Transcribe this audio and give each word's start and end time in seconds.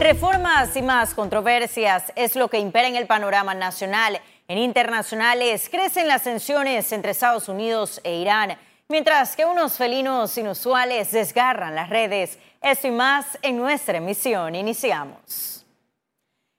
Reformas 0.00 0.74
y 0.76 0.80
más 0.80 1.12
controversias 1.12 2.10
es 2.16 2.34
lo 2.34 2.48
que 2.48 2.58
impera 2.58 2.88
en 2.88 2.96
el 2.96 3.06
panorama 3.06 3.52
nacional. 3.52 4.18
En 4.48 4.56
internacionales 4.56 5.68
crecen 5.68 6.08
las 6.08 6.22
tensiones 6.22 6.90
entre 6.92 7.10
Estados 7.10 7.50
Unidos 7.50 8.00
e 8.02 8.14
Irán, 8.14 8.56
mientras 8.88 9.36
que 9.36 9.44
unos 9.44 9.74
felinos 9.74 10.38
inusuales 10.38 11.12
desgarran 11.12 11.74
las 11.74 11.90
redes. 11.90 12.38
Esto 12.62 12.88
y 12.88 12.92
más 12.92 13.38
en 13.42 13.58
nuestra 13.58 13.98
emisión. 13.98 14.54
Iniciamos. 14.54 15.66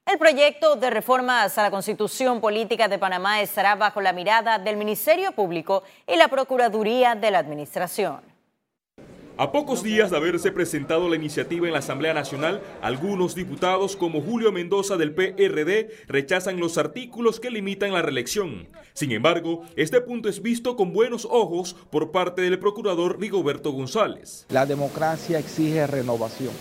El 0.05 0.19
proyecto 0.19 0.75
de 0.75 0.91
reformas 0.91 1.57
a 1.57 1.63
la 1.63 1.71
Constitución 1.71 2.41
Política 2.41 2.87
de 2.87 2.99
Panamá 2.99 3.41
estará 3.41 3.73
bajo 3.73 4.01
la 4.01 4.13
mirada 4.13 4.59
del 4.59 4.77
Ministerio 4.77 5.31
Público 5.31 5.81
y 6.05 6.15
la 6.15 6.27
Procuraduría 6.27 7.15
de 7.15 7.31
la 7.31 7.39
Administración. 7.39 8.30
A 9.41 9.51
pocos 9.51 9.81
días 9.81 10.11
de 10.11 10.17
haberse 10.17 10.51
presentado 10.51 11.09
la 11.09 11.15
iniciativa 11.15 11.65
en 11.65 11.73
la 11.73 11.79
Asamblea 11.79 12.13
Nacional, 12.13 12.61
algunos 12.79 13.33
diputados 13.33 13.95
como 13.95 14.21
Julio 14.21 14.51
Mendoza 14.51 14.97
del 14.97 15.15
PRD 15.15 15.89
rechazan 16.07 16.59
los 16.59 16.77
artículos 16.77 17.39
que 17.39 17.49
limitan 17.49 17.91
la 17.91 18.03
reelección. 18.03 18.67
Sin 18.93 19.11
embargo, 19.11 19.63
este 19.75 19.99
punto 19.99 20.29
es 20.29 20.43
visto 20.43 20.75
con 20.75 20.93
buenos 20.93 21.27
ojos 21.27 21.75
por 21.89 22.11
parte 22.11 22.43
del 22.43 22.59
procurador 22.59 23.19
Rigoberto 23.19 23.71
González. 23.71 24.45
La 24.49 24.67
democracia 24.67 25.39
exige 25.39 25.87
renovación. 25.87 26.53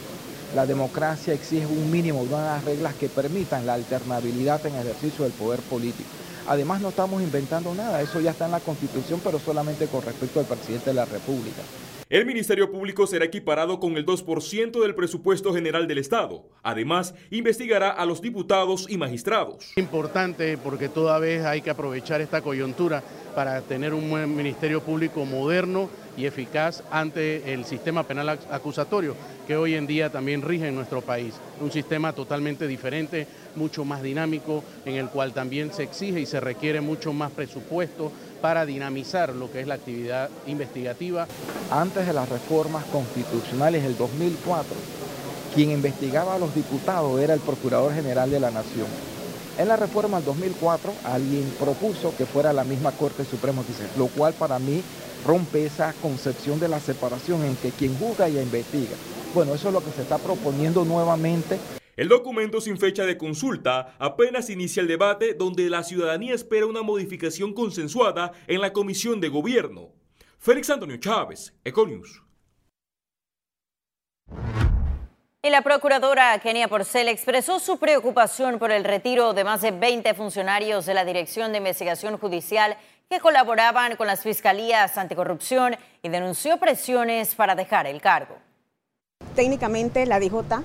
La 0.55 0.65
democracia 0.65 1.35
exige 1.35 1.67
un 1.67 1.91
mínimo 1.91 2.25
de 2.25 2.33
unas 2.33 2.65
reglas 2.65 2.95
que 2.95 3.11
permitan 3.11 3.67
la 3.67 3.75
alternabilidad 3.75 4.65
en 4.65 4.77
ejercicio 4.77 5.25
del 5.25 5.35
poder 5.35 5.61
político. 5.61 6.09
Además, 6.47 6.81
no 6.81 6.89
estamos 6.89 7.21
inventando 7.21 7.75
nada, 7.75 8.01
eso 8.01 8.21
ya 8.21 8.31
está 8.31 8.47
en 8.47 8.53
la 8.53 8.61
Constitución, 8.61 9.21
pero 9.23 9.39
solamente 9.39 9.87
con 9.87 10.01
respecto 10.01 10.41
al 10.41 10.47
presidente 10.47 10.89
de 10.89 10.95
la 10.95 11.05
República. 11.05 11.61
El 12.11 12.27
Ministerio 12.27 12.73
Público 12.73 13.07
será 13.07 13.25
equiparado 13.25 13.79
con 13.79 13.97
el 13.97 14.05
2% 14.05 14.83
del 14.83 14.97
presupuesto 14.97 15.55
general 15.55 15.87
del 15.87 15.99
Estado. 15.99 16.43
Además, 16.65 17.15
investigará 17.31 17.91
a 17.91 18.05
los 18.05 18.21
diputados 18.21 18.87
y 18.91 18.99
magistrados. 18.99 19.71
Importante 19.77 20.59
porque 20.59 20.89
toda 20.89 21.21
vez 21.21 21.45
hay 21.45 21.63
que 21.63 21.71
aprovechar 21.71 22.21
esta 22.21 22.43
coyuntura 22.43 23.05
para 23.37 23.61
tener 23.61 23.95
un 23.95 24.11
buen 24.11 24.37
Ministerio 24.37 24.81
Público 24.81 25.25
moderno 25.25 25.89
y 26.17 26.27
eficaz 26.27 26.83
ante 26.91 27.55
el 27.55 27.65
sistema 27.65 28.03
penal 28.03 28.41
acusatorio 28.51 29.15
que 29.47 29.57
hoy 29.57 29.75
en 29.75 29.87
día 29.87 30.11
también 30.11 30.43
rige 30.43 30.67
en 30.67 30.75
nuestro 30.75 31.03
país. 31.03 31.35
Un 31.61 31.71
sistema 31.71 32.13
totalmente 32.13 32.67
diferente, 32.67 33.29
mucho 33.55 33.85
más 33.85 34.03
dinámico, 34.03 34.65
en 34.85 34.97
el 34.97 35.09
cual 35.11 35.33
también 35.33 35.73
se 35.73 35.85
exige 35.85 36.21
y 36.21 36.27
se 36.27 36.41
requiere 36.41 36.81
mucho 36.81 37.13
más 37.13 37.31
presupuesto 37.31 38.11
para 38.41 38.67
dinamizar 38.67 39.35
lo 39.35 39.51
que 39.51 39.61
es 39.61 39.67
la 39.67 39.75
actividad 39.75 40.31
investigativa. 40.47 41.27
Antes 41.71 42.07
de 42.07 42.13
las 42.13 42.29
reformas 42.29 42.85
constitucionales 42.87 43.83
del 43.83 43.97
2004, 43.97 44.75
quien 45.55 45.71
investigaba 45.71 46.35
a 46.35 46.39
los 46.39 46.55
diputados 46.55 47.21
era 47.21 47.35
el 47.35 47.41
Procurador 47.41 47.93
General 47.95 48.31
de 48.31 48.41
la 48.41 48.51
Nación. 48.51 48.87
En 49.59 49.69
la 49.69 49.77
reforma 49.77 50.19
del 50.19 50.27
2004 50.27 50.93
alguien 51.05 51.53
propuso 51.59 52.15
que 52.17 52.25
fuera 52.25 52.53
la 52.53 52.65
misma 52.65 52.93
Corte 52.93 53.25
Suprema 53.25 53.63
lo 53.99 54.07
cual 54.07 54.33
para 54.33 54.59
mí 54.59 54.83
rompe 55.27 55.67
esa 55.67 55.93
concepción 56.01 56.59
de 56.61 56.69
la 56.69 56.81
separación 56.81 57.45
en 57.45 57.57
que 57.57 57.71
quien 57.71 57.97
juzga 57.99 58.29
y 58.29 58.39
investiga. 58.39 58.97
Bueno, 59.35 59.55
eso 59.55 59.69
es 59.69 59.75
lo 59.75 59.85
que 59.85 59.91
se 59.91 60.03
está 60.03 60.19
proponiendo 60.19 60.85
nuevamente 60.85 61.59
el 62.01 62.09
documento 62.09 62.63
sin 62.63 62.79
fecha 62.79 63.05
de 63.05 63.19
consulta 63.19 63.95
apenas 63.99 64.49
inicia 64.49 64.81
el 64.81 64.89
debate 64.89 65.35
donde 65.35 65.69
la 65.69 65.83
ciudadanía 65.83 66.35
espera 66.35 66.65
una 66.65 66.81
modificación 66.81 67.53
consensuada 67.53 68.33
en 68.47 68.63
la 68.63 68.73
Comisión 68.73 69.21
de 69.21 69.29
Gobierno. 69.29 69.91
Félix 70.39 70.71
Antonio 70.71 70.97
Chávez, 70.97 71.53
Econius. 71.63 72.23
Y 75.43 75.51
la 75.51 75.61
procuradora 75.61 76.39
Kenia 76.39 76.69
Porcel 76.69 77.09
expresó 77.09 77.61
su 77.61 77.79
preocupación 77.79 78.59
por 78.59 78.71
el 78.71 78.85
retiro 78.85 79.35
de 79.35 79.45
más 79.45 79.61
de 79.61 79.73
20 79.73 80.15
funcionarios 80.15 80.87
de 80.87 80.95
la 80.95 81.05
Dirección 81.05 81.53
de 81.53 81.59
Investigación 81.59 82.17
Judicial 82.17 82.79
que 83.11 83.21
colaboraban 83.21 83.97
con 83.97 84.07
las 84.07 84.23
fiscalías 84.23 84.97
anticorrupción 84.97 85.77
y 86.03 86.09
denunció 86.09 86.57
presiones 86.57 87.35
para 87.35 87.55
dejar 87.55 87.87
el 87.87 88.01
cargo. 88.01 88.39
Técnicamente 89.35 90.07
la 90.07 90.19
DJ 90.19 90.63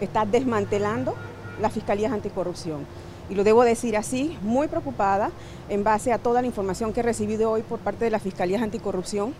está 0.00 0.24
desmantelando 0.24 1.14
las 1.60 1.72
fiscalías 1.72 2.12
anticorrupción. 2.12 2.86
Y 3.28 3.34
lo 3.34 3.44
debo 3.44 3.64
decir 3.64 3.96
así, 3.96 4.36
muy 4.42 4.68
preocupada 4.68 5.30
en 5.68 5.82
base 5.82 6.12
a 6.12 6.18
toda 6.18 6.40
la 6.42 6.46
información 6.46 6.92
que 6.92 7.00
he 7.00 7.02
recibido 7.02 7.50
hoy 7.50 7.62
por 7.62 7.80
parte 7.80 8.04
de 8.04 8.10
las 8.10 8.22
fiscalías 8.22 8.62
anticorrupción, 8.62 9.34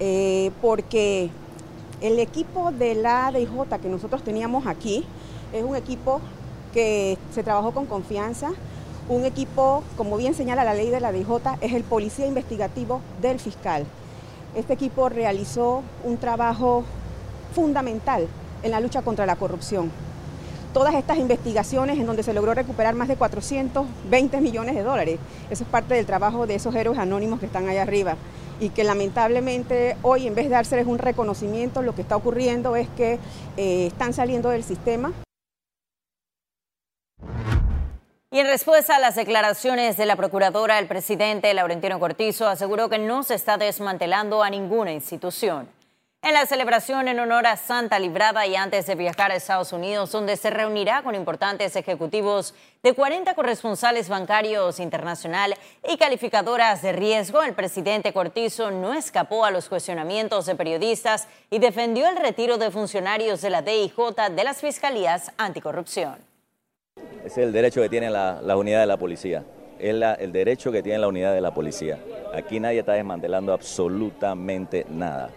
eh, 0.00 0.50
porque 0.62 1.30
el 2.00 2.18
equipo 2.20 2.70
de 2.70 2.94
la 2.94 3.30
DIJ 3.32 3.80
que 3.82 3.88
nosotros 3.88 4.22
teníamos 4.22 4.66
aquí 4.66 5.04
es 5.52 5.64
un 5.64 5.76
equipo 5.76 6.20
que 6.72 7.18
se 7.34 7.42
trabajó 7.42 7.72
con 7.72 7.86
confianza, 7.86 8.52
un 9.08 9.24
equipo, 9.24 9.82
como 9.96 10.16
bien 10.16 10.34
señala 10.34 10.64
la 10.64 10.74
ley 10.74 10.90
de 10.90 11.00
la 11.00 11.12
DIJ, 11.12 11.56
es 11.60 11.72
el 11.72 11.82
policía 11.82 12.26
investigativo 12.26 13.00
del 13.20 13.40
fiscal. 13.40 13.84
Este 14.54 14.74
equipo 14.74 15.08
realizó 15.08 15.82
un 16.04 16.16
trabajo 16.18 16.84
fundamental 17.54 18.28
en 18.62 18.70
la 18.70 18.80
lucha 18.80 19.02
contra 19.02 19.26
la 19.26 19.36
corrupción. 19.36 19.90
Todas 20.72 20.94
estas 20.94 21.18
investigaciones 21.18 21.98
en 21.98 22.06
donde 22.06 22.22
se 22.22 22.34
logró 22.34 22.54
recuperar 22.54 22.94
más 22.94 23.08
de 23.08 23.16
420 23.16 24.40
millones 24.40 24.74
de 24.74 24.82
dólares, 24.82 25.18
eso 25.50 25.64
es 25.64 25.70
parte 25.70 25.94
del 25.94 26.06
trabajo 26.06 26.46
de 26.46 26.54
esos 26.54 26.74
héroes 26.74 26.98
anónimos 26.98 27.40
que 27.40 27.46
están 27.46 27.68
allá 27.68 27.82
arriba 27.82 28.16
y 28.60 28.70
que 28.70 28.84
lamentablemente 28.84 29.96
hoy 30.02 30.26
en 30.26 30.34
vez 30.34 30.46
de 30.46 30.50
dárseles 30.50 30.86
un 30.86 30.98
reconocimiento, 30.98 31.80
lo 31.82 31.94
que 31.94 32.02
está 32.02 32.16
ocurriendo 32.16 32.76
es 32.76 32.88
que 32.90 33.18
eh, 33.56 33.86
están 33.86 34.12
saliendo 34.12 34.50
del 34.50 34.62
sistema. 34.62 35.12
Y 38.30 38.40
en 38.40 38.46
respuesta 38.46 38.96
a 38.96 38.98
las 38.98 39.16
declaraciones 39.16 39.96
de 39.96 40.04
la 40.04 40.14
procuradora, 40.14 40.78
el 40.78 40.86
presidente 40.86 41.52
Laurentino 41.54 41.98
Cortizo 41.98 42.46
aseguró 42.46 42.90
que 42.90 42.98
no 42.98 43.22
se 43.22 43.34
está 43.34 43.56
desmantelando 43.56 44.42
a 44.42 44.50
ninguna 44.50 44.92
institución 44.92 45.77
en 46.28 46.34
la 46.34 46.44
celebración 46.46 47.08
en 47.08 47.20
honor 47.20 47.46
a 47.46 47.56
Santa 47.56 47.98
Librada 47.98 48.46
y 48.46 48.54
antes 48.54 48.86
de 48.86 48.94
viajar 48.94 49.30
a 49.30 49.36
Estados 49.36 49.72
Unidos, 49.72 50.12
donde 50.12 50.36
se 50.36 50.50
reunirá 50.50 51.02
con 51.02 51.14
importantes 51.14 51.74
ejecutivos 51.74 52.54
de 52.82 52.92
40 52.92 53.34
corresponsales 53.34 54.08
bancarios 54.10 54.78
internacional 54.78 55.54
y 55.88 55.96
calificadoras 55.96 56.82
de 56.82 56.92
riesgo, 56.92 57.42
el 57.42 57.54
presidente 57.54 58.12
Cortizo 58.12 58.70
no 58.70 58.92
escapó 58.92 59.46
a 59.46 59.50
los 59.50 59.70
cuestionamientos 59.70 60.44
de 60.44 60.54
periodistas 60.54 61.28
y 61.50 61.60
defendió 61.60 62.06
el 62.08 62.16
retiro 62.16 62.58
de 62.58 62.70
funcionarios 62.70 63.40
de 63.40 63.50
la 63.50 63.62
DIJ 63.62 63.96
de 64.30 64.44
las 64.44 64.60
fiscalías 64.60 65.32
anticorrupción. 65.38 66.18
Es 67.24 67.38
el 67.38 67.52
derecho 67.52 67.80
que 67.80 67.88
tiene 67.88 68.10
la, 68.10 68.40
unidad 68.56 68.80
de 68.80 68.86
la 68.86 68.98
policía. 68.98 69.44
Es 69.78 69.94
el 69.94 70.32
derecho 70.32 70.72
que 70.72 70.82
tiene 70.82 70.98
la 70.98 71.08
unidad 71.08 71.32
de 71.32 71.40
la 71.40 71.54
policía. 71.54 71.98
Aquí 72.34 72.60
nadie 72.60 72.80
está 72.80 72.92
desmantelando 72.92 73.52
absolutamente 73.52 74.84
nada. 74.90 75.30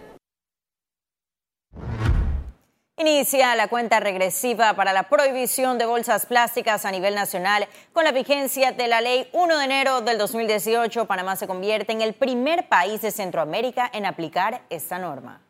Inicia 3.01 3.55
la 3.55 3.67
cuenta 3.67 3.99
regresiva 3.99 4.75
para 4.75 4.93
la 4.93 5.09
prohibición 5.09 5.79
de 5.79 5.87
bolsas 5.87 6.27
plásticas 6.27 6.85
a 6.85 6.91
nivel 6.91 7.15
nacional. 7.15 7.67
Con 7.93 8.03
la 8.03 8.11
vigencia 8.11 8.73
de 8.73 8.87
la 8.87 9.01
ley 9.01 9.27
1 9.33 9.57
de 9.57 9.65
enero 9.65 10.01
del 10.01 10.19
2018, 10.19 11.05
Panamá 11.05 11.35
se 11.35 11.47
convierte 11.47 11.93
en 11.93 12.01
el 12.03 12.13
primer 12.13 12.67
país 12.69 13.01
de 13.01 13.09
Centroamérica 13.09 13.89
en 13.91 14.05
aplicar 14.05 14.61
esta 14.69 14.99
norma. 14.99 15.41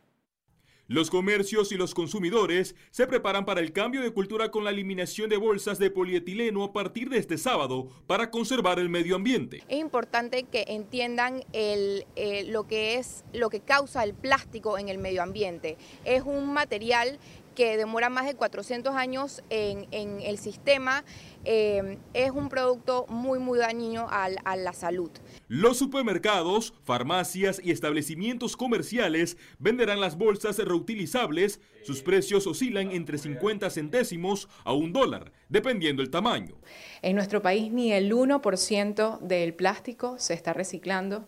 Los 0.92 1.10
comercios 1.10 1.72
y 1.72 1.78
los 1.78 1.94
consumidores 1.94 2.76
se 2.90 3.08
preparan 3.08 3.46
para 3.46 3.62
el 3.62 3.72
cambio 3.72 4.02
de 4.02 4.12
cultura 4.12 4.52
con 4.52 4.66
la 4.66 4.72
eliminación 4.72 5.30
de 5.30 5.38
bolsas 5.38 5.80
de 5.80 5.90
polietileno 5.90 6.66
a 6.66 6.74
partir 6.74 7.08
de 7.10 7.18
este 7.18 7.38
sábado 7.38 7.88
para 8.08 8.30
conservar 8.30 8.78
el 8.78 8.90
medio 8.90 9.16
ambiente. 9.16 9.64
Es 9.70 9.80
importante 9.80 10.44
que 10.44 10.66
entiendan 10.68 11.46
eh, 11.54 12.04
lo 12.50 12.68
que 12.68 12.96
es 12.96 13.24
lo 13.32 13.50
que 13.50 13.62
causa 13.62 14.04
el 14.04 14.14
plástico 14.14 14.78
en 14.78 14.90
el 14.90 14.98
medio 14.98 15.24
ambiente. 15.24 15.78
Es 16.04 16.24
un 16.24 16.52
material 16.52 17.20
que 17.56 17.78
demora 17.78 18.10
más 18.10 18.26
de 18.26 18.36
400 18.36 18.96
años 18.96 19.44
en, 19.50 19.88
el 19.92 20.38
sistema, 20.38 21.04
eh, 21.44 21.98
es 22.14 22.32
un 22.32 22.50
producto 22.50 23.06
muy, 23.10 23.40
muy 23.40 23.60
dañino 23.60 24.08
a, 24.10 24.30
a, 24.44 24.56
la 24.56 24.74
salud. 24.74 25.12
Los 25.48 25.78
supermercados, 25.78 26.74
farmacias 26.84 27.62
y 27.64 27.72
establecimientos 27.72 28.56
comerciales 28.56 29.38
venderán 29.60 30.00
las 30.00 30.18
bolsas 30.18 30.58
reutilizables. 30.60 31.60
Sus 31.84 32.02
precios 32.02 32.46
oscilan 32.48 32.92
entre 32.92 33.18
50 33.18 33.70
centésimos 33.70 34.48
a 34.64 34.74
un 34.74 34.94
dólar, 34.94 35.32
dependiendo 35.50 36.02
el 36.02 36.10
tamaño. 36.10 36.56
En 37.02 37.16
nuestro 37.16 37.42
país 37.42 37.72
ni 37.72 37.92
el 37.92 38.12
1% 38.14 39.20
del 39.20 39.54
plástico 39.54 40.18
se 40.20 40.34
está 40.34 40.54
reciclando. 40.54 41.28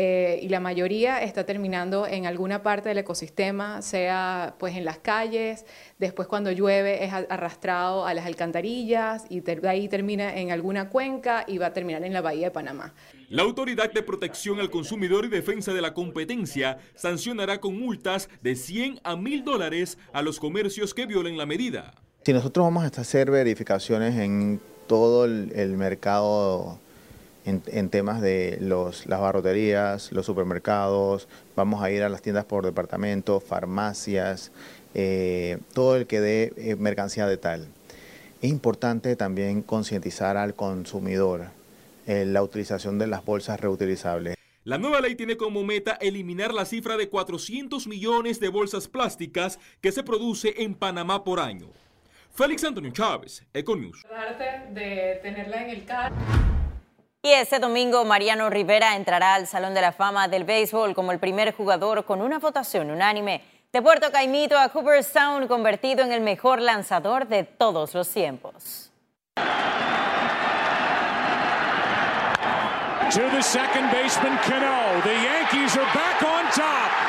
Eh, 0.00 0.38
y 0.44 0.48
la 0.48 0.60
mayoría 0.60 1.24
está 1.24 1.44
terminando 1.44 2.06
en 2.06 2.24
alguna 2.24 2.62
parte 2.62 2.88
del 2.88 2.98
ecosistema, 2.98 3.82
sea 3.82 4.54
pues 4.56 4.76
en 4.76 4.84
las 4.84 4.98
calles, 4.98 5.66
después 5.98 6.28
cuando 6.28 6.52
llueve 6.52 7.04
es 7.04 7.12
arrastrado 7.12 8.06
a 8.06 8.14
las 8.14 8.24
alcantarillas 8.24 9.24
y 9.28 9.40
de 9.40 9.68
ahí 9.68 9.88
termina 9.88 10.36
en 10.36 10.52
alguna 10.52 10.88
cuenca 10.88 11.44
y 11.48 11.58
va 11.58 11.66
a 11.66 11.72
terminar 11.72 12.04
en 12.04 12.12
la 12.12 12.20
bahía 12.20 12.46
de 12.46 12.50
Panamá. 12.52 12.94
La 13.28 13.42
Autoridad 13.42 13.92
de 13.92 14.04
Protección 14.04 14.60
al 14.60 14.70
Consumidor 14.70 15.24
y 15.24 15.30
Defensa 15.30 15.72
de 15.72 15.82
la 15.82 15.94
Competencia 15.94 16.78
sancionará 16.94 17.58
con 17.58 17.76
multas 17.76 18.28
de 18.40 18.54
100 18.54 19.00
a 19.02 19.16
1000 19.16 19.44
dólares 19.44 19.98
a 20.12 20.22
los 20.22 20.38
comercios 20.38 20.94
que 20.94 21.06
violen 21.06 21.36
la 21.36 21.44
medida. 21.44 21.92
Si 22.24 22.32
nosotros 22.32 22.66
vamos 22.66 22.84
a 22.84 23.00
hacer 23.00 23.32
verificaciones 23.32 24.14
en 24.14 24.60
todo 24.86 25.24
el, 25.24 25.76
mercado 25.76 26.78
en, 27.48 27.88
temas 27.88 28.20
de 28.20 28.58
los, 28.60 29.06
las 29.06 29.20
barroterías, 29.20 30.12
los 30.12 30.26
supermercados, 30.26 31.28
vamos 31.56 31.82
a 31.82 31.90
ir 31.90 32.02
a 32.02 32.08
las 32.08 32.22
tiendas 32.22 32.44
por 32.44 32.64
departamento, 32.64 33.40
farmacias, 33.40 34.52
eh, 34.94 35.58
todo 35.72 35.96
el 35.96 36.06
que 36.06 36.20
dé 36.20 36.52
eh, 36.56 36.76
mercancía 36.76 37.26
de 37.26 37.36
tal. 37.36 37.68
Es 38.42 38.50
importante 38.50 39.16
también 39.16 39.62
concientizar 39.62 40.36
al 40.36 40.54
consumidor 40.54 41.46
en 42.06 42.32
la 42.32 42.42
utilización 42.42 42.98
de 42.98 43.06
las 43.06 43.24
bolsas 43.24 43.60
reutilizables. 43.60 44.36
La 44.64 44.76
nueva 44.76 45.00
ley 45.00 45.14
tiene 45.14 45.36
como 45.36 45.64
meta 45.64 45.92
eliminar 46.00 46.52
la 46.52 46.66
cifra 46.66 46.96
de 46.96 47.08
400 47.08 47.86
millones 47.86 48.38
de 48.38 48.48
bolsas 48.48 48.86
plásticas 48.86 49.58
que 49.80 49.92
se 49.92 50.02
produce 50.02 50.62
en 50.62 50.74
Panamá 50.74 51.24
por 51.24 51.40
año. 51.40 51.68
Félix 52.34 52.62
Antonio 52.64 52.90
Chávez, 52.92 53.44
Econews. 53.52 54.04
de 54.74 55.20
tenerla 55.22 55.64
en 55.64 55.70
el 55.70 55.86
Y 57.20 57.32
este 57.32 57.58
domingo 57.58 58.04
Mariano 58.04 58.48
Rivera 58.48 58.94
entrará 58.94 59.34
al 59.34 59.48
Salón 59.48 59.74
de 59.74 59.80
la 59.80 59.90
Fama 59.90 60.28
del 60.28 60.44
Béisbol 60.44 60.94
como 60.94 61.10
el 61.10 61.18
primer 61.18 61.52
jugador 61.52 62.04
con 62.04 62.22
una 62.22 62.38
votación 62.38 62.92
unánime 62.92 63.42
de 63.72 63.82
Puerto 63.82 64.12
Caimito 64.12 64.56
a 64.56 64.68
Cooperstown 64.68 65.48
convertido 65.48 66.04
en 66.04 66.12
el 66.12 66.20
mejor 66.20 66.60
lanzador 66.60 67.26
de 67.26 67.42
todos 67.42 67.92
los 67.94 68.08
tiempos. 68.08 68.92
Cano. 74.46 75.02
Yankees 75.04 75.74
top. 76.54 77.07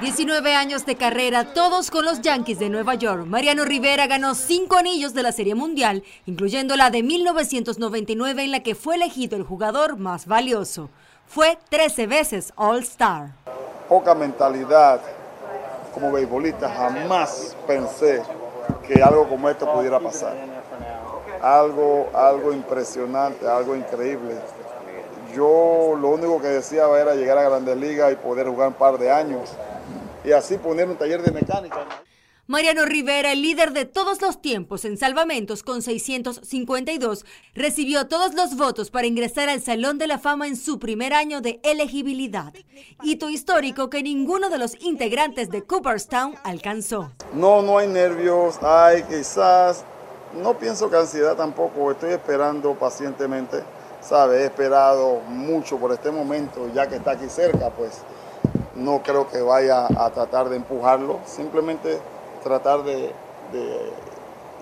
19 0.00 0.54
años 0.54 0.86
de 0.86 0.96
carrera, 0.96 1.52
todos 1.52 1.90
con 1.90 2.04
los 2.04 2.20
Yankees 2.20 2.58
de 2.58 2.68
Nueva 2.68 2.94
York. 2.94 3.26
Mariano 3.26 3.64
Rivera 3.64 4.06
ganó 4.06 4.34
cinco 4.34 4.76
anillos 4.76 5.14
de 5.14 5.22
la 5.22 5.32
Serie 5.32 5.54
Mundial, 5.54 6.02
incluyendo 6.26 6.76
la 6.76 6.90
de 6.90 7.02
1999 7.02 8.44
en 8.44 8.50
la 8.50 8.62
que 8.62 8.74
fue 8.74 8.96
elegido 8.96 9.36
el 9.36 9.42
jugador 9.42 9.96
más 9.96 10.26
valioso. 10.26 10.90
Fue 11.26 11.58
13 11.68 12.06
veces 12.06 12.52
All-Star. 12.56 13.32
Poca 13.88 14.14
mentalidad 14.14 15.00
como 15.94 16.12
beisbolista, 16.12 16.68
jamás 16.68 17.56
pensé 17.66 18.22
que 18.86 19.02
algo 19.02 19.28
como 19.28 19.48
esto 19.48 19.70
pudiera 19.72 20.00
pasar 20.00 20.34
algo, 21.42 22.08
algo 22.14 22.52
impresionante, 22.52 23.46
algo 23.46 23.74
increíble. 23.74 24.36
Lo 26.02 26.08
único 26.08 26.42
que 26.42 26.48
deseaba 26.48 27.00
era 27.00 27.14
llegar 27.14 27.38
a 27.38 27.44
Grandes 27.44 27.76
Ligas 27.76 28.12
y 28.12 28.16
poder 28.16 28.48
jugar 28.48 28.68
un 28.70 28.74
par 28.74 28.98
de 28.98 29.12
años 29.12 29.50
y 30.24 30.32
así 30.32 30.58
poner 30.58 30.88
un 30.88 30.96
taller 30.96 31.22
de 31.22 31.30
mecánica. 31.30 31.86
Mariano 32.48 32.84
Rivera, 32.86 33.30
el 33.30 33.40
líder 33.40 33.72
de 33.72 33.84
todos 33.84 34.20
los 34.20 34.42
tiempos 34.42 34.84
en 34.84 34.98
salvamentos 34.98 35.62
con 35.62 35.80
652, 35.80 37.24
recibió 37.54 38.08
todos 38.08 38.34
los 38.34 38.56
votos 38.56 38.90
para 38.90 39.06
ingresar 39.06 39.48
al 39.48 39.62
Salón 39.62 39.98
de 39.98 40.08
la 40.08 40.18
Fama 40.18 40.48
en 40.48 40.56
su 40.56 40.80
primer 40.80 41.14
año 41.14 41.40
de 41.40 41.60
elegibilidad. 41.62 42.52
Hito 43.04 43.30
histórico 43.30 43.88
que 43.88 44.02
ninguno 44.02 44.50
de 44.50 44.58
los 44.58 44.74
integrantes 44.82 45.50
de 45.50 45.62
Cooperstown 45.62 46.34
alcanzó. 46.42 47.12
No, 47.32 47.62
no 47.62 47.78
hay 47.78 47.86
nervios, 47.86 48.58
hay 48.60 49.04
quizás 49.04 49.84
no 50.34 50.58
pienso 50.58 50.88
que 50.90 50.96
ansiedad 50.96 51.36
tampoco, 51.36 51.90
estoy 51.90 52.12
esperando 52.12 52.74
pacientemente, 52.74 53.62
¿sabe? 54.02 54.42
He 54.42 54.44
esperado 54.46 55.20
mucho 55.28 55.78
por 55.78 55.92
este 55.92 56.10
momento, 56.10 56.68
ya 56.74 56.88
que 56.88 56.96
está 56.96 57.12
aquí 57.12 57.28
cerca, 57.28 57.70
pues 57.70 58.02
no 58.74 59.02
creo 59.02 59.28
que 59.28 59.40
vaya 59.40 59.86
a 59.86 60.10
tratar 60.10 60.48
de 60.48 60.56
empujarlo, 60.56 61.20
simplemente 61.24 61.98
tratar 62.42 62.82
de, 62.82 63.12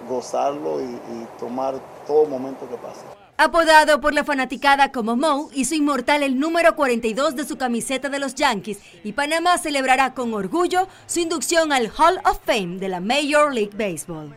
gozarlo 0.09 0.81
y, 0.81 0.85
y 0.85 1.29
tomar 1.39 1.75
todo 2.07 2.25
momento 2.27 2.69
que 2.69 2.77
pase. 2.77 3.05
Apodado 3.37 4.01
por 4.01 4.13
la 4.13 4.25
fanaticada 4.25 4.93
como 4.93 5.17
Moe, 5.17 5.49
hizo 5.55 5.75
inmortal 5.75 6.23
el 6.23 6.39
número 6.39 6.75
42 6.75 7.37
de 7.37 7.45
su 7.45 7.57
camiseta 7.57 8.09
de 8.09 8.19
los 8.19 8.35
Yankees 8.35 8.81
y 9.03 9.13
Panamá 9.13 9.57
celebrará 9.57 10.13
con 10.13 10.35
orgullo 10.35 10.89
su 11.07 11.21
inducción 11.21 11.73
al 11.73 11.91
Hall 11.97 12.21
of 12.25 12.41
Fame 12.45 12.79
de 12.79 12.89
la 12.89 13.01
Major 13.01 13.55
League 13.55 13.73
Baseball. 13.75 14.35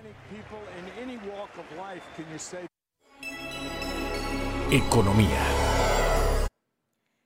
Economía. 4.71 5.39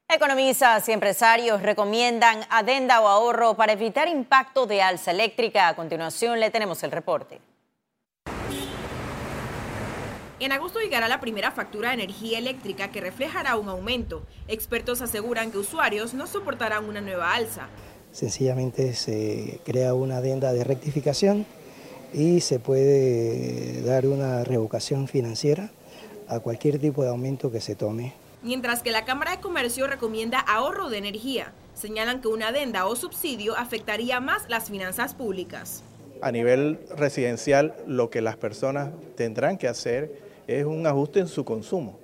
Economistas 0.10 0.90
y 0.90 0.92
empresarios 0.92 1.62
recomiendan 1.62 2.40
adenda 2.50 3.00
o 3.00 3.08
ahorro 3.08 3.56
para 3.56 3.74
evitar 3.74 4.08
impacto 4.08 4.66
de 4.66 4.82
alza 4.82 5.12
eléctrica. 5.12 5.68
A 5.70 5.76
continuación 5.76 6.40
le 6.40 6.50
tenemos 6.50 6.82
el 6.84 6.92
reporte. 6.92 7.40
En 10.40 10.52
agosto 10.52 10.80
llegará 10.80 11.08
la 11.08 11.22
primera 11.22 11.52
factura 11.52 11.90
de 11.90 11.96
energía 11.96 12.40
eléctrica 12.40 12.90
que 12.90 13.02
reflejará 13.02 13.56
un 13.56 13.70
aumento. 13.70 14.24
Expertos 14.48 15.02
aseguran 15.02 15.52
que 15.52 15.60
usuarios 15.60 16.14
no 16.14 16.28
soportarán 16.28 16.86
una 16.86 17.02
nueva 17.02 17.34
alza. 17.34 17.68
Sencillamente 18.12 18.94
se 18.94 19.62
crea 19.64 19.94
una 19.94 20.18
adenda 20.18 20.54
de 20.54 20.64
rectificación 20.64 21.46
y 22.14 22.42
se 22.42 22.60
puede 22.60 23.82
dar 23.84 24.08
una 24.08 24.44
revocación 24.44 25.08
financiera 25.08 25.70
a 26.28 26.40
cualquier 26.40 26.80
tipo 26.80 27.04
de 27.04 27.10
aumento 27.10 27.52
que 27.52 27.62
se 27.62 27.76
tome. 27.76 28.14
Mientras 28.44 28.84
que 28.84 28.92
la 28.92 29.06
Cámara 29.06 29.32
de 29.32 29.40
Comercio 29.40 29.88
recomienda 29.88 30.40
ahorro 30.40 30.90
de 30.90 30.98
energía, 30.98 31.54
señalan 31.74 32.22
que 32.22 32.28
una 32.28 32.50
adenda 32.50 32.86
o 32.86 32.96
subsidio 32.96 33.58
afectaría 33.58 34.20
más 34.20 34.48
las 34.50 34.70
finanzas 34.70 35.14
públicas. 35.14 35.84
A 36.22 36.32
nivel 36.32 36.80
residencial, 36.96 37.76
lo 37.86 38.10
que 38.10 38.22
las 38.22 38.38
personas 38.38 38.90
tendrán 39.16 39.58
que 39.58 39.68
hacer 39.68 40.22
es 40.48 40.66
un 40.66 40.86
ajuste 40.88 41.20
en 41.20 41.28
su 41.28 41.46
consumo, 41.46 42.00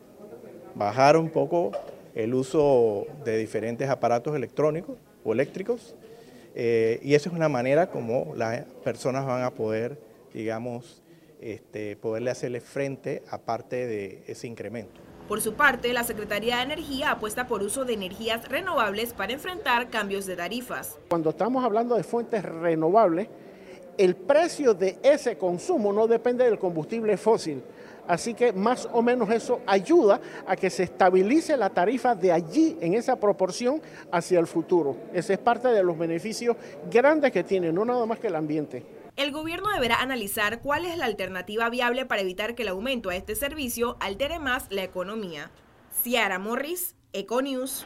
bajar 0.75 1.17
un 1.17 1.29
poco 1.29 1.71
el 2.13 2.33
uso 2.33 3.05
de 3.25 3.37
diferentes 3.37 3.89
aparatos 3.89 4.35
electrónicos 4.35 4.97
o 5.23 5.33
eléctricos 5.33 5.95
eh, 6.55 6.99
y 7.01 7.15
esa 7.15 7.29
es 7.29 7.35
una 7.35 7.49
manera 7.49 7.87
como 7.87 8.33
las 8.35 8.63
personas 8.83 9.25
van 9.25 9.43
a 9.43 9.51
poder, 9.51 9.97
digamos, 10.33 11.01
este, 11.43 11.95
poderle 11.95 12.31
hacerle 12.31 12.61
frente 12.61 13.23
aparte 13.29 13.87
de 13.87 14.23
ese 14.27 14.47
incremento. 14.47 15.01
Por 15.27 15.41
su 15.41 15.53
parte, 15.53 15.93
la 15.93 16.03
Secretaría 16.03 16.57
de 16.57 16.63
Energía 16.63 17.11
apuesta 17.11 17.47
por 17.47 17.63
uso 17.63 17.85
de 17.85 17.93
energías 17.93 18.47
renovables 18.49 19.13
para 19.13 19.33
enfrentar 19.33 19.89
cambios 19.89 20.25
de 20.25 20.35
tarifas. 20.35 20.97
Cuando 21.09 21.29
estamos 21.29 21.63
hablando 21.63 21.95
de 21.95 22.03
fuentes 22.03 22.43
renovables, 22.43 23.29
el 23.97 24.15
precio 24.15 24.73
de 24.73 24.97
ese 25.03 25.37
consumo 25.37 25.93
no 25.93 26.07
depende 26.07 26.43
del 26.43 26.59
combustible 26.59 27.15
fósil, 27.15 27.63
Así 28.07 28.33
que 28.33 28.51
más 28.51 28.87
o 28.91 29.01
menos 29.01 29.29
eso 29.29 29.61
ayuda 29.65 30.19
a 30.45 30.55
que 30.55 30.69
se 30.69 30.83
estabilice 30.83 31.55
la 31.55 31.69
tarifa 31.69 32.15
de 32.15 32.31
allí 32.31 32.77
en 32.81 32.95
esa 32.95 33.15
proporción 33.15 33.81
hacia 34.11 34.39
el 34.39 34.47
futuro. 34.47 34.97
Ese 35.13 35.33
es 35.33 35.39
parte 35.39 35.69
de 35.69 35.83
los 35.83 35.97
beneficios 35.97 36.57
grandes 36.91 37.31
que 37.31 37.43
tiene, 37.43 37.71
no 37.71 37.85
nada 37.85 38.05
más 38.05 38.19
que 38.19 38.27
el 38.27 38.35
ambiente. 38.35 38.83
El 39.15 39.31
gobierno 39.31 39.69
deberá 39.69 40.01
analizar 40.01 40.59
cuál 40.61 40.85
es 40.85 40.97
la 40.97 41.05
alternativa 41.05 41.69
viable 41.69 42.07
para 42.07 42.21
evitar 42.21 42.55
que 42.55 42.63
el 42.63 42.69
aumento 42.69 43.09
a 43.09 43.15
este 43.15 43.35
servicio 43.35 43.95
altere 43.99 44.39
más 44.39 44.65
la 44.71 44.81
economía. 44.81 45.51
Ciara 46.01 46.39
Morris, 46.39 46.95
Econews. 47.13 47.85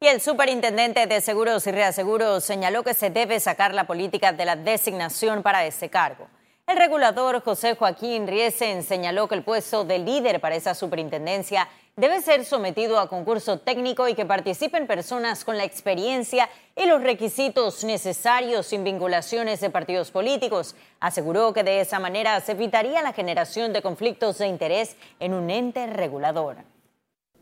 Y 0.00 0.06
el 0.06 0.22
superintendente 0.22 1.06
de 1.06 1.20
Seguros 1.20 1.66
y 1.66 1.72
Reaseguros 1.72 2.44
señaló 2.44 2.82
que 2.82 2.94
se 2.94 3.10
debe 3.10 3.40
sacar 3.40 3.74
la 3.74 3.86
política 3.86 4.32
de 4.32 4.46
la 4.46 4.56
designación 4.56 5.42
para 5.42 5.66
ese 5.66 5.90
cargo. 5.90 6.26
El 6.66 6.78
regulador 6.78 7.42
José 7.42 7.76
Joaquín 7.76 8.26
Riesen 8.26 8.82
señaló 8.82 9.28
que 9.28 9.34
el 9.34 9.44
puesto 9.44 9.84
de 9.84 9.98
líder 9.98 10.40
para 10.40 10.56
esa 10.56 10.74
superintendencia 10.74 11.68
debe 11.94 12.22
ser 12.22 12.46
sometido 12.46 12.98
a 12.98 13.10
concurso 13.10 13.58
técnico 13.58 14.08
y 14.08 14.14
que 14.14 14.24
participen 14.24 14.86
personas 14.86 15.44
con 15.44 15.58
la 15.58 15.64
experiencia 15.64 16.48
y 16.74 16.86
los 16.86 17.02
requisitos 17.02 17.84
necesarios 17.84 18.64
sin 18.64 18.82
vinculaciones 18.82 19.60
de 19.60 19.68
partidos 19.68 20.10
políticos. 20.10 20.74
Aseguró 21.00 21.52
que 21.52 21.64
de 21.64 21.82
esa 21.82 22.00
manera 22.00 22.40
se 22.40 22.52
evitaría 22.52 23.02
la 23.02 23.12
generación 23.12 23.74
de 23.74 23.82
conflictos 23.82 24.38
de 24.38 24.46
interés 24.46 24.96
en 25.20 25.34
un 25.34 25.50
ente 25.50 25.86
regulador. 25.86 26.56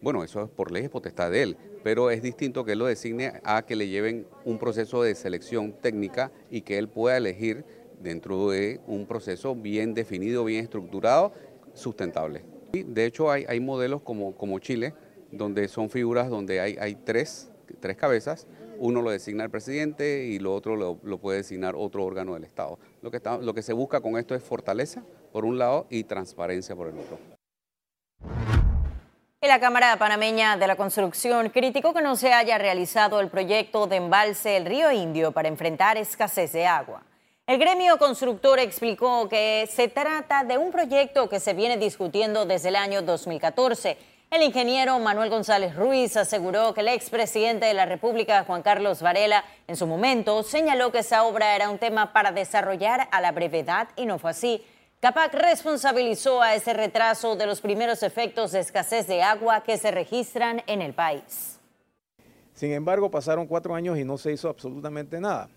Bueno, 0.00 0.24
eso 0.24 0.42
es 0.42 0.50
por 0.50 0.72
ley, 0.72 0.82
es 0.82 0.90
potestad 0.90 1.30
de 1.30 1.44
él, 1.44 1.56
pero 1.84 2.10
es 2.10 2.22
distinto 2.22 2.64
que 2.64 2.72
él 2.72 2.80
lo 2.80 2.86
designe 2.86 3.40
a 3.44 3.62
que 3.62 3.76
le 3.76 3.86
lleven 3.86 4.26
un 4.44 4.58
proceso 4.58 5.00
de 5.04 5.14
selección 5.14 5.74
técnica 5.74 6.32
y 6.50 6.62
que 6.62 6.76
él 6.76 6.88
pueda 6.88 7.16
elegir 7.16 7.64
dentro 8.02 8.50
de 8.50 8.80
un 8.86 9.06
proceso 9.06 9.54
bien 9.54 9.94
definido, 9.94 10.44
bien 10.44 10.62
estructurado, 10.62 11.32
sustentable. 11.74 12.44
De 12.72 13.06
hecho, 13.06 13.30
hay, 13.30 13.44
hay 13.48 13.60
modelos 13.60 14.02
como, 14.02 14.34
como 14.34 14.58
Chile, 14.58 14.94
donde 15.30 15.68
son 15.68 15.90
figuras 15.90 16.28
donde 16.28 16.60
hay, 16.60 16.76
hay 16.80 16.94
tres, 16.94 17.50
tres 17.80 17.96
cabezas, 17.96 18.46
uno 18.78 19.00
lo 19.02 19.10
designa 19.10 19.44
el 19.44 19.50
presidente 19.50 20.24
y 20.24 20.38
lo 20.38 20.54
otro 20.54 20.76
lo, 20.76 20.98
lo, 21.02 21.18
puede 21.18 21.38
designar 21.38 21.74
otro 21.76 22.04
órgano 22.04 22.34
del 22.34 22.44
Estado. 22.44 22.78
Lo 23.00 23.10
que, 23.10 23.18
está, 23.18 23.38
lo 23.38 23.54
que 23.54 23.62
se 23.62 23.72
busca 23.72 24.00
con 24.00 24.18
esto 24.18 24.34
es 24.34 24.42
fortaleza, 24.42 25.02
por 25.32 25.44
un 25.44 25.58
lado, 25.58 25.86
y 25.88 26.04
transparencia 26.04 26.74
por 26.74 26.88
el 26.88 26.98
otro. 26.98 27.18
Y 29.40 29.48
la 29.48 29.58
Cámara 29.58 29.96
Panameña 29.96 30.56
de 30.56 30.66
la 30.68 30.76
Construcción 30.76 31.50
criticó 31.50 31.92
que 31.92 32.00
no 32.00 32.14
se 32.16 32.32
haya 32.32 32.58
realizado 32.58 33.20
el 33.20 33.28
proyecto 33.28 33.86
de 33.86 33.96
embalse 33.96 34.56
el 34.56 34.66
río 34.66 34.92
Indio 34.92 35.32
para 35.32 35.48
enfrentar 35.48 35.96
escasez 35.96 36.52
de 36.52 36.66
agua. 36.66 37.02
El 37.52 37.58
gremio 37.58 37.98
constructor 37.98 38.58
explicó 38.60 39.28
que 39.28 39.68
se 39.70 39.88
trata 39.88 40.42
de 40.42 40.56
un 40.56 40.72
proyecto 40.72 41.28
que 41.28 41.38
se 41.38 41.52
viene 41.52 41.76
discutiendo 41.76 42.46
desde 42.46 42.70
el 42.70 42.76
año 42.76 43.02
2014. 43.02 43.98
El 44.30 44.40
ingeniero 44.40 44.98
Manuel 44.98 45.28
González 45.28 45.76
Ruiz 45.76 46.16
aseguró 46.16 46.72
que 46.72 46.80
el 46.80 46.88
expresidente 46.88 47.66
de 47.66 47.74
la 47.74 47.84
República, 47.84 48.44
Juan 48.44 48.62
Carlos 48.62 49.02
Varela, 49.02 49.44
en 49.68 49.76
su 49.76 49.86
momento 49.86 50.42
señaló 50.44 50.92
que 50.92 51.00
esa 51.00 51.24
obra 51.24 51.54
era 51.54 51.68
un 51.68 51.76
tema 51.76 52.14
para 52.14 52.32
desarrollar 52.32 53.06
a 53.12 53.20
la 53.20 53.32
brevedad 53.32 53.88
y 53.96 54.06
no 54.06 54.18
fue 54.18 54.30
así. 54.30 54.64
CAPAC 55.00 55.34
responsabilizó 55.34 56.40
a 56.40 56.54
ese 56.54 56.72
retraso 56.72 57.36
de 57.36 57.44
los 57.44 57.60
primeros 57.60 58.02
efectos 58.02 58.52
de 58.52 58.60
escasez 58.60 59.06
de 59.06 59.22
agua 59.22 59.62
que 59.62 59.76
se 59.76 59.90
registran 59.90 60.62
en 60.66 60.80
el 60.80 60.94
país. 60.94 61.60
Sin 62.54 62.72
embargo, 62.72 63.10
pasaron 63.10 63.46
cuatro 63.46 63.74
años 63.74 63.98
y 63.98 64.04
no 64.04 64.16
se 64.16 64.32
hizo 64.32 64.48
absolutamente 64.48 65.20
nada. 65.20 65.50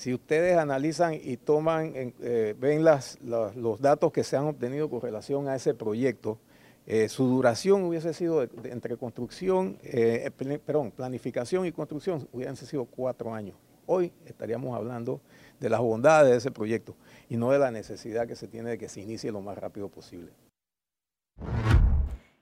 Si 0.00 0.14
ustedes 0.14 0.56
analizan 0.56 1.12
y 1.12 1.36
toman, 1.36 1.92
eh, 1.94 2.54
ven 2.58 2.82
los 2.82 3.80
datos 3.82 4.10
que 4.10 4.24
se 4.24 4.34
han 4.34 4.46
obtenido 4.46 4.88
con 4.88 5.02
relación 5.02 5.46
a 5.46 5.54
ese 5.54 5.74
proyecto, 5.74 6.38
eh, 6.86 7.10
su 7.10 7.26
duración 7.26 7.82
hubiese 7.82 8.14
sido 8.14 8.42
entre 8.42 8.96
construcción, 8.96 9.76
eh, 9.82 10.30
perdón, 10.64 10.90
planificación 10.90 11.66
y 11.66 11.72
construcción, 11.72 12.26
hubiesen 12.32 12.56
sido 12.56 12.86
cuatro 12.86 13.34
años. 13.34 13.58
Hoy 13.84 14.10
estaríamos 14.24 14.74
hablando 14.74 15.20
de 15.60 15.68
las 15.68 15.80
bondades 15.80 16.30
de 16.30 16.38
ese 16.38 16.50
proyecto 16.50 16.96
y 17.28 17.36
no 17.36 17.50
de 17.50 17.58
la 17.58 17.70
necesidad 17.70 18.26
que 18.26 18.36
se 18.36 18.48
tiene 18.48 18.70
de 18.70 18.78
que 18.78 18.88
se 18.88 19.02
inicie 19.02 19.30
lo 19.30 19.42
más 19.42 19.58
rápido 19.58 19.90
posible. 19.90 20.32